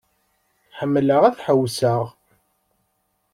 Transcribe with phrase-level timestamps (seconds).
[0.77, 2.01] Ḥemmleɣ ad ḥewseɣ.